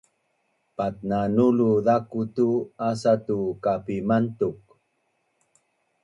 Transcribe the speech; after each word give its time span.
patnanulu 0.75 1.69
zaku 1.85 2.21
tu 2.35 2.47
asa 2.89 3.13
tu 3.27 3.39
kapimantuk 3.63 4.57